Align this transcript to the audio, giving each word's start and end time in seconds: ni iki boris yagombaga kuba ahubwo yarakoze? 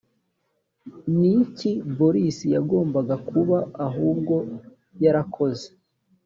ni 1.19 1.31
iki 1.43 1.71
boris 1.97 2.37
yagombaga 2.55 3.15
kuba 3.29 3.57
ahubwo 3.87 4.35
yarakoze? 5.03 5.67